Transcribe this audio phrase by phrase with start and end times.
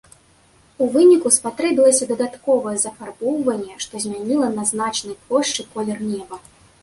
[0.83, 6.35] У выніку спатрэбілася дадатковае зафарбоўванне, што змяніла на значнай плошчы колер неба.